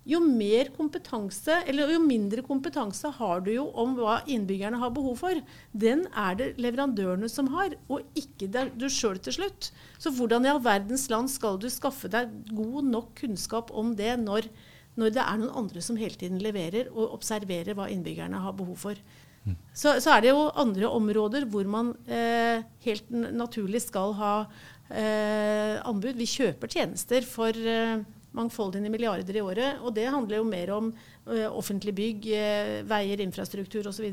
[0.06, 5.18] jo mer kompetanse, eller jo mindre kompetanse har du jo om hva innbyggerne har behov
[5.24, 5.40] for.
[5.74, 9.72] Den er det leverandørene som har, og ikke du sjøl til slutt.
[9.98, 14.14] Så hvordan i all verdens land skal du skaffe deg god nok kunnskap om det
[14.22, 14.46] når,
[14.94, 18.78] når det er noen andre som hele tiden leverer og observerer hva innbyggerne har behov
[18.86, 19.06] for.
[19.76, 24.32] Så, så, er det jo andre områder hvor man eh, helt naturlig skal ha
[24.90, 26.16] eh, anbud.
[26.18, 28.00] Vi kjøper tjenester for eh,
[28.36, 29.80] mangfoldige milliarder i året.
[29.82, 34.06] Og det handler jo mer om uh, offentlig bygg, uh, veier, infrastruktur osv.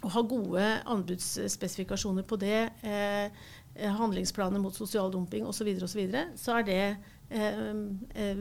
[0.00, 3.48] Å ha gode anbudsspesifikasjoner på det, uh,
[4.00, 6.82] handlingsplaner mot sosial dumping osv., så, videre, og så, videre, så er det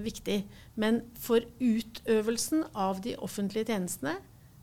[0.02, 0.40] viktig.
[0.82, 4.16] Men for utøvelsen av de offentlige tjenestene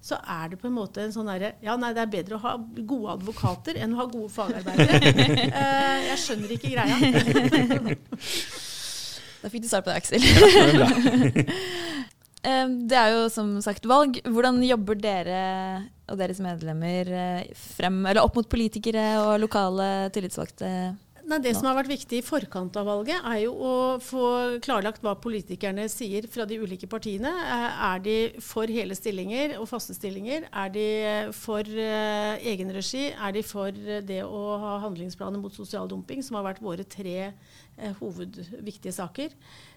[0.03, 2.43] så er det på en måte en sånn derre Ja, nei, det er bedre å
[2.45, 5.47] ha gode advokater enn å ha gode fagarbeidere.
[6.11, 7.95] jeg skjønner ikke greia.
[9.47, 10.25] Da fikk du svar på det, Aksel.
[12.91, 14.19] det er jo som sagt valg.
[14.27, 15.43] Hvordan jobber dere
[16.11, 20.71] og deres medlemmer eh, frem, eller opp mot politikere og lokale tillitsvalgte?
[21.27, 24.27] Nei, det som har vært viktig i forkant av valget, er jo å få
[24.63, 27.31] klarlagt hva politikerne sier fra de ulike partiene.
[27.31, 30.41] Eh, er de for hele stillinger og faste stillinger?
[30.51, 30.89] Er de
[31.39, 33.13] for uh, egenregi?
[33.15, 33.71] Er de for
[34.11, 37.31] det å ha handlingsplaner mot sosial dumping, som har vært våre tre Eh,
[38.01, 39.29] hovedviktige saker.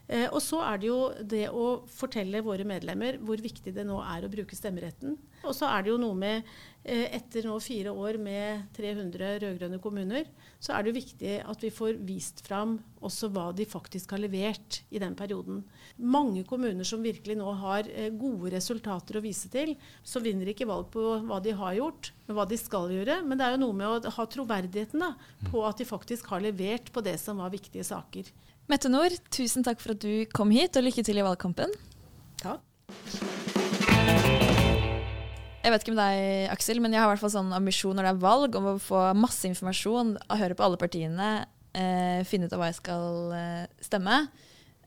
[0.10, 4.00] Eh, og så er det jo det å fortelle våre medlemmer hvor viktig det nå
[4.02, 5.14] er å bruke stemmeretten.
[5.46, 6.48] Og så er det jo noe med
[6.82, 10.26] eh, Etter nå fire år med 300 rød-grønne kommuner,
[10.58, 14.24] så er det jo viktig at vi får vist fram også hva de faktisk har
[14.24, 15.62] levert i den perioden.
[16.02, 20.90] Mange kommuner som virkelig nå har gode resultater å vise til, så vinner ikke valg
[20.92, 23.22] på hva de har gjort, men hva de skal gjøre.
[23.24, 25.14] Men det er jo noe med å ha troverdigheten da,
[25.48, 28.28] på at de faktisk har levert på det som var viktige saker.
[28.70, 31.72] Mette Nord, tusen takk for at du kom hit, og lykke til i valgkampen.
[32.38, 32.62] Takk.
[35.60, 38.06] Jeg vet ikke med deg, Aksel, men jeg har i hvert fall sånn ambisjon når
[38.06, 41.32] det er valg, om å få masse informasjon, høre på alle partiene,
[41.74, 44.22] eh, finne ut av hva jeg skal eh, stemme.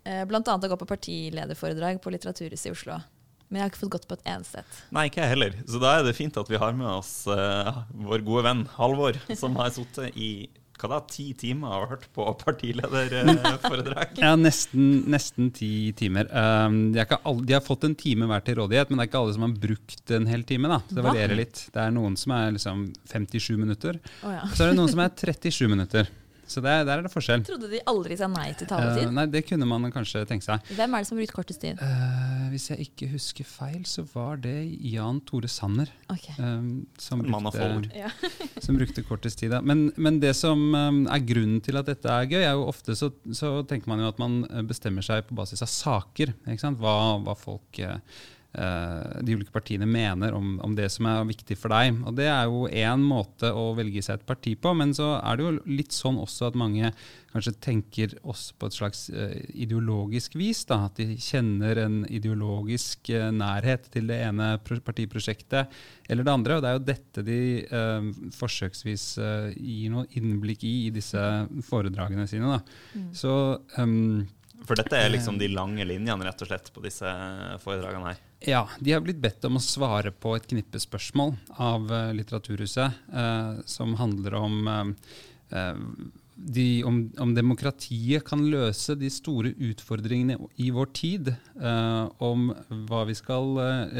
[0.06, 3.02] Eh, annet å gå på partilederforedrag på Litteraturhuset i Oslo.
[3.50, 4.82] Men jeg har ikke fått gått på et eneste et.
[4.94, 5.58] Nei, ikke jeg heller.
[5.66, 9.18] Så da er det fint at vi har med oss eh, vår gode venn Halvor,
[9.34, 10.32] som har sittet i
[10.80, 14.16] hva da, ti timer har hørt på partilederforedrag?
[14.24, 16.30] ja, nesten, nesten, ti timer.
[16.32, 19.22] Um, de, alle, de, har fått en time hver til rådighet, men det er ikke
[19.22, 20.72] alle som har brukt en hel time.
[20.72, 20.80] da.
[20.88, 21.66] Det varierer litt.
[21.74, 24.42] Det er noen som er liksom 57 minutter, oh, ja.
[24.50, 26.10] så er det noen som er 37 minutter.
[26.52, 27.44] Så der, der, er det forskjell.
[27.46, 29.08] Trodde de aldri sa nei til taletid?
[29.08, 30.66] Uh, nei, Det kunne man kanskje tenke seg.
[30.76, 31.80] Hvem er det som har brukt kortest tid?
[31.80, 34.56] Uh, hvis jeg ikke husker feil, så var det
[34.92, 35.90] Jan Tore Sanner.
[36.12, 36.36] Okay.
[36.38, 38.12] Um, som, brukte,
[38.60, 39.56] som, brukte, kortest tid.
[39.64, 42.96] Men, men, det som um, er grunnen til at dette er gøy, er jo ofte
[42.98, 46.36] så, så, tenker man jo at man bestemmer seg på basis av saker.
[46.78, 47.98] Hva, hva, folk uh,
[48.52, 52.02] de ulike partiene mener om, om, det som er viktig for deg.
[52.04, 55.38] Og Det er jo én måte å velge seg et parti på, men så er
[55.38, 56.92] det jo litt sånn også at mange
[57.32, 60.64] kanskje tenker også på et slags uh, ideologisk vis.
[60.68, 65.72] Da, at de kjenner en ideologisk uh, nærhet til det ene partiprosjektet
[66.12, 66.58] eller det andre.
[66.58, 69.04] Og det er jo dette de eh, forsøksvis
[69.56, 71.22] gir noe innblikk i i disse
[71.66, 72.58] foredragene sine.
[72.92, 73.06] Mm.
[73.16, 73.32] Så
[73.78, 74.26] um,
[74.66, 77.08] for dette er liksom de lange linjene rett og slett på disse
[77.64, 78.20] foredragene her?
[78.44, 82.96] Ja, de har blitt bedt om å svare på et knippe spørsmål av uh, Litteraturhuset,
[83.14, 84.56] eh, som handler om,
[85.52, 85.82] eh,
[86.34, 91.34] de, om, om demokratiet kan løse de store utfordringene i vår tid.
[92.18, 92.48] om
[92.88, 93.52] hva vi skal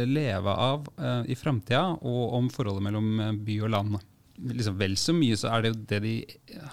[0.08, 0.88] leve av
[1.28, 3.98] i framtida, og om forholdet mellom by og land.
[4.42, 6.14] Liksom vel så mye så er det jo det de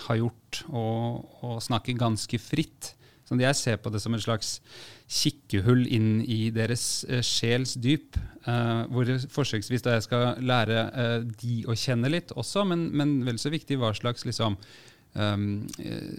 [0.08, 2.96] har gjort, å snakke ganske fritt
[3.30, 4.56] så jeg ser på det som en slags
[5.10, 8.18] kikkehull inn i deres uh, sjels dyp.
[8.46, 13.20] Uh, hvor forsøksvis da jeg skal lære uh, de å kjenne litt også, men, men
[13.28, 14.58] vel så viktig hva slags liksom,
[15.18, 15.48] um,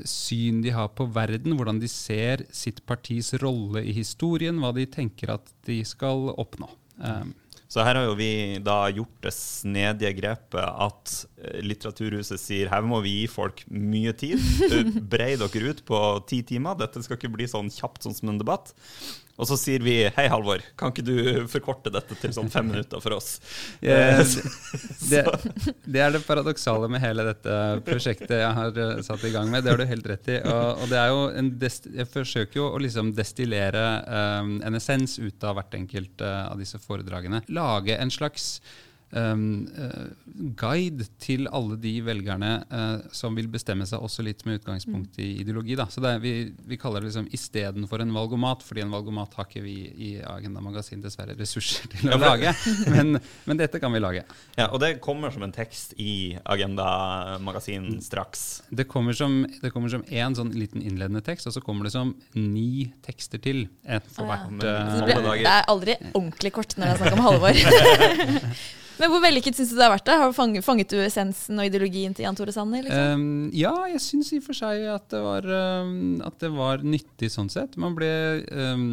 [0.08, 1.56] syn de har på verden.
[1.58, 6.70] Hvordan de ser sitt partis rolle i historien, hva de tenker at de skal oppnå.
[7.00, 7.32] Um,
[7.70, 12.82] så her har jo vi da gjort det snedige grepet at eh, Litteraturhuset sier her
[12.82, 14.42] må vi gi folk mye tid.
[15.12, 16.74] Brei dere ut på ti timer.
[16.80, 18.74] Dette skal ikke bli sånn kjapt sånn som en debatt.
[19.40, 21.16] Og så sier vi hei, Halvor, kan ikke du
[21.50, 23.38] forkorte dette til sånn fem minutter for oss?
[23.80, 25.20] Ja, det,
[25.92, 27.54] det, er det paradoksale med hele dette
[27.86, 29.64] prosjektet jeg har eh, satt i gang med.
[29.64, 30.36] Det har du helt rett i.
[30.44, 33.84] Og, og det er jo en jeg forsøker jo å liksom destillere
[34.42, 37.42] um, en essens ut av hvert enkelt uh, av disse foredragene.
[37.52, 38.58] Lage en slags
[39.10, 45.40] guide til alle de velgerne uh, som vil bestemme seg også litt med utgangspunkt i
[45.42, 45.74] ideologi.
[45.78, 45.88] Da.
[45.90, 49.64] Så er, vi, vi, kaller det liksom istedenfor en valgomat, fordi en valgomat har ikke
[49.64, 52.54] vi i Agenda Magasin dessverre ressurser til å lage.
[52.90, 53.18] Men,
[53.48, 54.22] men, dette kan vi lage.
[54.54, 58.62] Ja, Og det kommer som en tekst i Agenda Magasin straks?
[58.70, 61.96] Det kommer som, det kommer som en sånn liten innledende tekst, og så kommer det
[61.96, 63.66] som ni tekster til.
[64.14, 64.50] for hvert.
[64.62, 65.06] Ah, ja.
[65.06, 68.70] det, det, er aldri ordentlig kort når det er snakk om Halvor.
[69.00, 70.04] Men hvor vellykket syns du det har vært?
[70.08, 70.18] da?
[70.20, 72.84] Har du fanget, fanget, du essensen og ideologien til Jan Tore Sanner?
[72.84, 73.22] Liksom?
[73.22, 75.46] Um, ja, jeg syns i og for seg at det, var,
[75.86, 77.78] um, at det var nyttig sånn sett.
[77.80, 78.10] Man ble
[78.52, 78.84] um,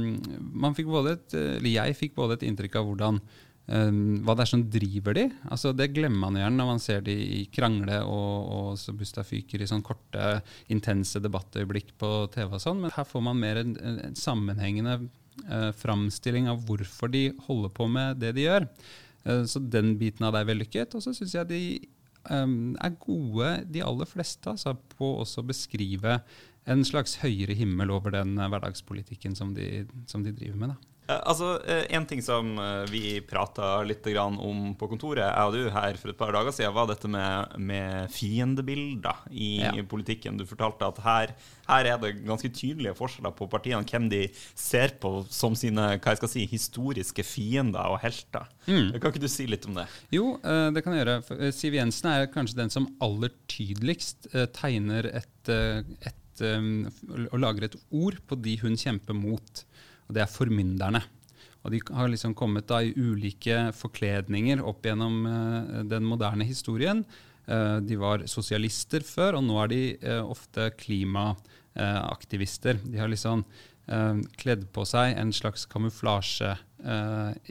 [0.56, 3.22] man fikk både et, eller Jeg fikk både et inntrykk av hvordan
[3.68, 5.26] hva det er som driver de.
[5.52, 7.18] Altså, det glemmer man gjerne når man ser de
[7.52, 10.38] krangle og, og så busta fyker i sånne korte,
[10.72, 12.80] intense debattøyeblikk på TV og sånn.
[12.86, 14.96] Men her får man mer en, en sammenhengende
[15.50, 18.70] uh, framstilling av hvorfor de holder på med det de gjør.
[19.28, 20.98] Eh, så den biten av det er vellykket.
[20.98, 21.62] Og så syns jeg de
[22.28, 26.18] er gode, de aller fleste, altså, på å beskrive
[26.68, 30.76] en slags høyere himmel over den eh, hverdagspolitikken som de, som de driver med.
[30.76, 30.97] da.
[31.08, 31.54] Eh, altså,
[31.90, 32.50] En ting som
[32.92, 36.74] vi prata litt om på kontoret, jeg og du her for et par dager siden,
[36.76, 39.72] var dette med, med fiendebilder i ja.
[39.88, 40.38] politikken.
[40.40, 41.34] Du fortalte at her,
[41.68, 46.14] her, er det ganske tydelige forskjeller på partiene, hvem de ser på som sine hva
[46.14, 48.48] jeg skal si, historiske fiender og helter.
[48.68, 48.96] Mm.
[49.00, 49.88] Kan ikke du si litt om det?
[50.14, 51.52] Jo, det kan jeg gjøre.
[51.56, 58.20] Siv Jensen er kanskje den som aller tydeligst tegner et, et, og lager et ord
[58.28, 59.67] på de hun kjemper mot
[60.08, 61.04] og det er formynderne.
[61.68, 67.04] Og De har liksom kommet da i ulike forkledninger opp gjennom uh, den moderne historien.
[67.48, 72.80] Uh, de var sosialister før, og nå er de uh, ofte klimaaktivister.
[72.84, 73.44] de har liksom
[74.36, 76.50] kledd på seg en slags kamuflasje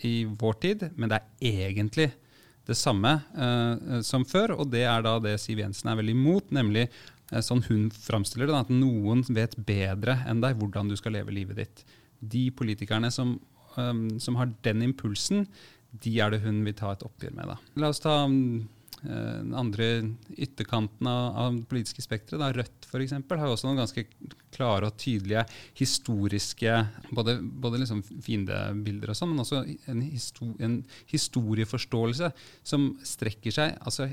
[0.04, 2.12] i vår tid, men det er egentlig
[2.68, 3.24] det samme
[4.04, 4.52] som før.
[4.60, 6.92] Og det er da det Siv Jensen er veldig imot, nemlig
[7.40, 11.56] sånn hun framstiller det, at noen vet bedre enn deg hvordan du skal leve livet
[11.62, 11.80] ditt
[12.20, 13.36] de politikerne som,
[13.76, 15.46] um, som, har den impulsen,
[16.04, 17.52] de er det hun vil ta et oppgjør med.
[17.52, 17.58] Da.
[17.82, 18.66] La oss ta um,
[19.02, 19.86] den andre
[20.36, 22.56] ytterkanten av, det politiske spekteret.
[22.56, 23.12] Rødt f.eks.
[23.12, 24.06] har også noen ganske
[24.54, 25.44] klare og tydelige
[25.78, 26.78] historiske
[27.14, 32.32] Både, både liksom fiendebilder og sånn, men også en, histor en, historieforståelse
[32.66, 34.08] som strekker seg altså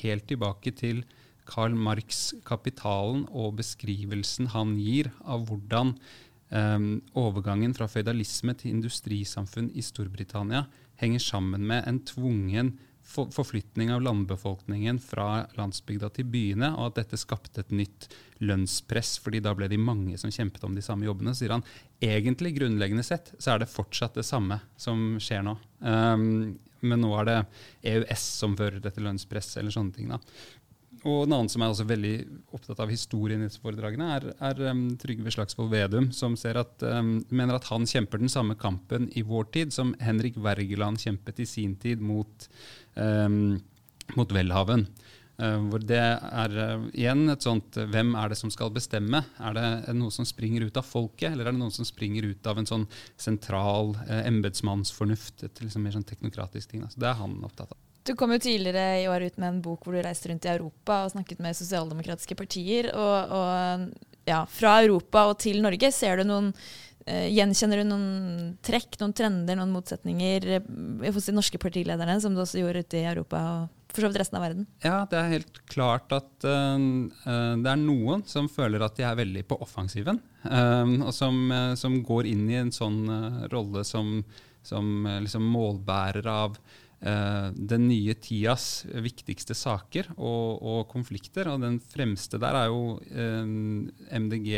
[0.00, 1.02] helt tilbake til
[1.48, 5.94] Karl Marx' 'Kapitalen' og beskrivelsen han gir av hvordan
[6.48, 10.62] Um, overgangen fra føydalisme til industrisamfunn i Storbritannia
[10.98, 12.70] henger sammen med en tvungen
[13.08, 18.08] for forflytning av landbefolkningen fra landsbygda til byene, og at dette skapte et nytt
[18.44, 21.32] lønnspress, fordi da ble de mange som kjempet om de samme jobbene.
[21.32, 21.64] Så sier han
[22.04, 25.56] egentlig grunnleggende sett så er det fortsatt det samme som skjer nå.
[25.80, 27.38] Um, men nå er det
[27.94, 30.12] EØS som fører dette lønnspresset, eller sånne ting.
[30.12, 30.20] da.
[31.06, 32.14] Og en annen som er også veldig
[32.56, 37.18] opptatt av historien i disse foredragene, er, er um, Trygve Slagsvold Vedum, som at, um,
[37.30, 41.46] mener at han kjemper den samme kampen i vår tid som Henrik Wergeland kjempet i
[41.46, 42.48] sin tid mot,
[42.96, 43.60] um,
[44.18, 44.88] mot Welhaven.
[45.38, 49.20] Uh, hvor det er uh, igjen et sånt uh, Hvem er det som skal bestemme?
[49.38, 52.50] Er det, noe som springer ut av folket, eller er det noen som springer ut
[52.50, 55.46] av en sånn sentral uh, embetsmannsfornuft?
[55.46, 56.82] Et liksom mer sånn teknokratisk ting.
[56.82, 57.78] Altså, det er han opptatt av.
[58.06, 60.52] Du kom jo tidligere i år ut med en bok hvor du reiste rundt i
[60.52, 62.90] Europa og snakket med sosialdemokratiske partier.
[62.96, 63.88] Og, og
[64.28, 68.06] ja, fra Europa og til Norge, ser du noen uh, Gjenkjenner du noen
[68.64, 73.02] trekk, noen trender, noen motsetninger uh, hos de norske partilederne, som du også gjorde ute
[73.02, 74.66] i Europa og for så vidt resten av verden?
[74.84, 79.16] Ja, det er helt klart at uh, det er noen som føler at de er
[79.20, 80.20] veldig på offensiven.
[80.48, 81.40] og som,
[81.76, 83.00] som, går inn i en sånn
[83.52, 84.20] rolle som,
[84.62, 91.50] som liksom målbærer av Uh, den nye tidas viktigste saker og, og, konflikter.
[91.52, 93.44] Og den fremste der er jo eh,
[94.18, 94.48] MDG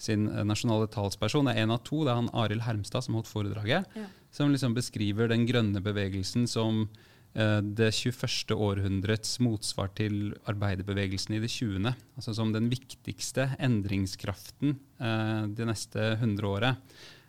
[0.00, 1.48] sin nasjonale talsperson.
[1.48, 2.02] Det er én av to.
[2.04, 3.88] Det er han Arild Hermstad som holdt foredraget.
[3.96, 4.08] Ja.
[4.32, 6.86] Som liksom beskriver den grønne bevegelsen som
[7.30, 8.56] det 21.
[8.58, 11.92] århundrets motsvar til arbeiderbevegelsen i det 20.
[12.18, 14.74] Altså som den viktigste endringskraften
[15.54, 16.80] det neste hundreåret.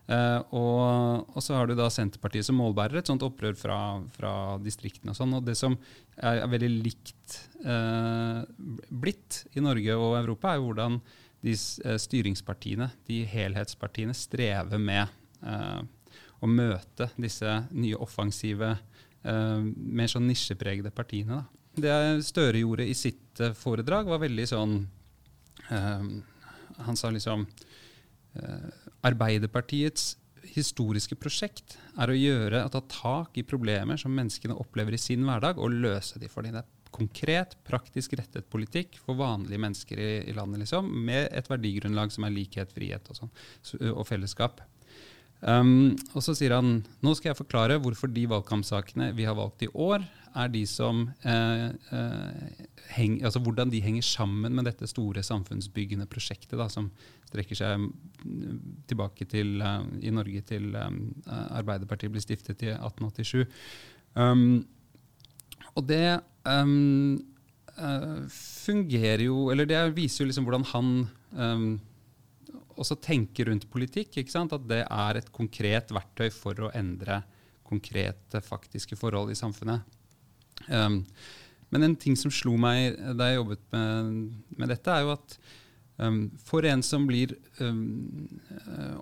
[0.10, 3.78] Uh, og, og, så har du da Senterpartiet som målbærer et sånt opprør fra,
[4.16, 4.34] fra
[4.64, 5.14] distriktene.
[5.14, 5.78] Og sånn, og det som
[6.18, 8.42] er, er veldig likt uh,
[8.90, 11.00] blitt i Norge og Europa, er hvordan
[11.46, 18.68] de uh, styringspartiene, de helhetspartiene, strever med å møte disse nye offensive,
[19.26, 21.40] mer sånn nisjepregede partiene.
[21.40, 21.80] Da.
[21.82, 21.96] Det
[22.28, 24.76] Støre gjorde i sitt foredrag, var veldig sånn
[25.72, 27.48] Han sa liksom
[29.08, 30.16] Arbeiderpartiets
[30.52, 35.62] historiske prosjekt er å gjøre, ta tak i problemer som menneskene opplever i sin hverdag,
[35.62, 36.58] og løse de for dem.
[36.58, 41.50] Det er konkret, praktisk rettet politikk for vanlige mennesker i, i landet, liksom, med et
[41.50, 43.34] verdigrunnlag som er likhet, frihet og, sånn,
[43.94, 44.62] og fellesskap.
[45.42, 49.66] Um, og så sier han nå skal jeg forklare hvorfor de valgkampsakene vi har valgt
[49.66, 54.88] i år, er de som eh, eh, heng, altså hvordan de henger sammen med dette
[54.88, 56.88] store samfunnsbyggende prosjektet da, som
[57.28, 57.88] strekker seg
[58.88, 63.46] tilbake til, uh, i Norge til um, Arbeiderpartiet ble stiftet i 1887.
[64.16, 64.64] Um,
[65.76, 67.20] og det um,
[67.78, 70.90] uh, fungerer jo Eller det viser jo liksom hvordan han
[72.80, 74.18] også tenke rundt politikk.
[74.22, 77.22] At det er et konkret verktøy for å endre
[77.72, 79.88] konkrete, faktiske forhold i samfunnet.
[80.68, 81.02] Um,
[81.72, 84.16] men en ting som slo meg da jeg jobbet med,
[84.60, 85.36] med dette, er jo at
[86.04, 87.32] um, for en som blir
[87.64, 88.28] um,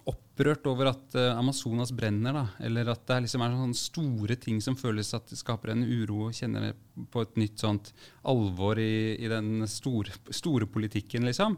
[0.10, 4.62] opprørt over at uh, Amazonas brenner, da, eller at det liksom er sånne store ting
[4.62, 6.76] som føles at det skaper en uro, og kjenner
[7.10, 7.90] på et nytt sånt
[8.30, 11.58] alvor i, i den store, store, politikken, liksom,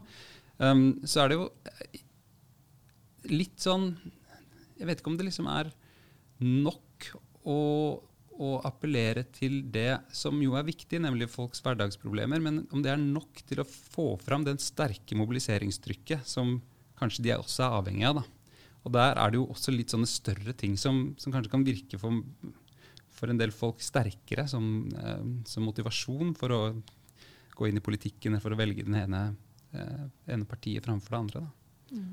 [0.62, 1.50] um, så er det jo
[3.32, 3.92] litt sånn
[4.78, 5.70] Jeg vet ikke om det liksom er
[6.42, 7.12] nok
[7.46, 7.58] å
[8.42, 13.00] å appellere til det som jo er viktig, nemlig folks hverdagsproblemer, men om det er
[13.00, 16.56] nok til å få fram den sterke mobiliseringstrykket som
[16.98, 18.22] kanskje de også er avhengig av.
[18.22, 18.24] Da.
[18.82, 22.00] Og der er det jo også litt sånne større ting som, som kanskje kan virke
[22.00, 22.22] for,
[23.12, 26.62] for, en del folk sterkere som, eh, som, motivasjon for å
[27.52, 31.20] gå inn i politikken eller for å velge den ene, eh, ene partiet framfor det
[31.22, 31.42] andre.
[31.42, 31.96] Da.
[31.96, 32.12] Mm.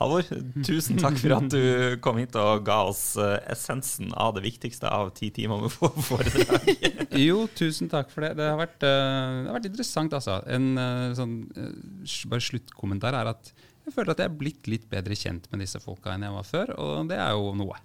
[0.00, 0.24] Halvor,
[0.64, 4.88] tusen takk for at du kom hit og ga oss eh, essensen av det viktigste
[4.88, 6.70] av ti timer med foredrag.
[7.28, 8.30] jo, tusen takk for det.
[8.38, 10.38] Det har vært, uh, det har vært interessant, altså.
[10.48, 13.52] En uh, sånn uh, bare sluttkommentar er at
[13.84, 16.48] jeg føler at jeg er blitt litt bedre kjent med disse folka enn jeg var
[16.48, 17.76] før, og det er jo noe.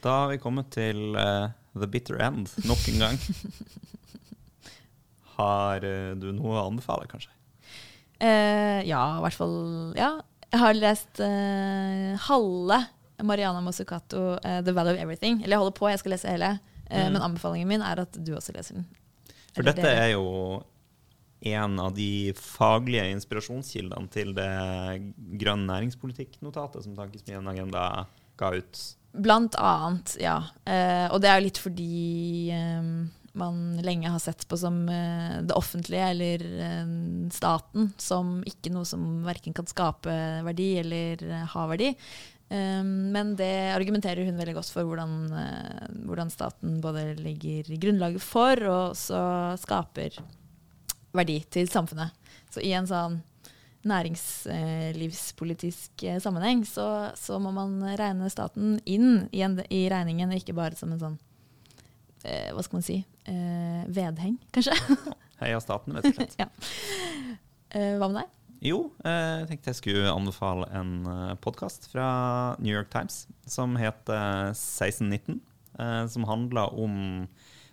[0.00, 1.20] Da har vi kommet til
[1.76, 3.20] the bitter end nok en gang.
[5.36, 5.84] Har
[6.16, 7.32] du noe å anbefale, kanskje?
[8.16, 9.56] Uh, ja, i hvert fall
[9.98, 10.16] Ja.
[10.46, 12.78] Jeg har lest uh, halve
[13.26, 15.42] Mariana Mosucato, uh, 'The Value of Everything'.
[15.42, 16.52] Eller jeg holder på, jeg skal lese hele.
[16.86, 17.16] Mm.
[17.16, 18.84] Men anbefalingen min er at du også leser den.
[19.50, 20.62] For Eller dette er jo
[21.50, 24.52] en av de faglige inspirasjonskildene til det
[25.42, 28.06] grønn næringspolitikk-notatet som Tankesmien Agenda
[28.38, 28.84] ga ut.
[29.18, 30.38] Blant annet, ja.
[31.10, 31.90] og det er jo litt fordi
[32.54, 36.86] um, man lenge har sett på som uh, det offentlige eller uh,
[37.32, 40.14] staten som ikke noe som verken kan skape
[40.46, 41.94] verdi eller uh, ha verdi.
[42.48, 45.12] Um, men det argumenterer hun veldig godt for hvordan,
[46.06, 49.18] hvordan, staten både legger grunnlaget for og også
[49.64, 50.10] skaper
[51.16, 52.10] verdi til samfunnet.
[52.52, 53.22] Så i en sånn
[53.86, 55.90] næringslivspolitisk
[56.22, 60.76] sammenheng så, så, må man regne staten inn i, en, i regningen, og ikke bare
[60.78, 61.18] som en sånn
[62.54, 64.76] hva skal man si eh, vedheng, kanskje.
[65.42, 66.38] Heia staten, rett og slett.
[66.42, 66.48] ja.
[67.74, 68.32] eh, hva med deg?
[68.64, 72.08] Jo, eh, jeg tenkte jeg skulle anbefale en eh, podkast fra
[72.62, 75.42] New York Times som heter 1619.
[75.78, 77.26] Eh, som handler om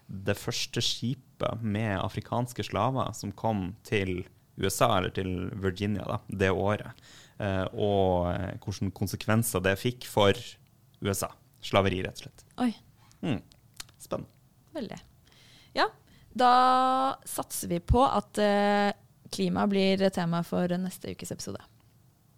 [0.07, 4.25] det første skipet med afrikanske slaver som kom til
[4.59, 6.99] USA, eller til Virginia, da, det året.
[7.41, 8.27] Eh, og
[8.61, 10.37] hvilke konsekvenser det fikk for
[11.01, 11.31] USA.
[11.63, 12.45] Slaveri, rett og slett.
[12.61, 12.71] Oi.
[13.23, 13.39] Mm.
[14.74, 14.97] Veldig.
[15.78, 15.88] Ja,
[16.34, 16.53] da
[17.26, 18.89] satser vi på at uh,
[19.34, 21.61] klima blir tema for neste ukes episode.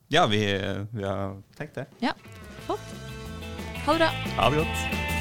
[0.08, 0.44] Ja, vi,
[0.92, 1.88] vi har tenkt det.
[2.00, 2.14] Ja,
[2.68, 2.96] flott.
[3.86, 4.10] Ha det bra.
[4.38, 5.15] Ha det godt.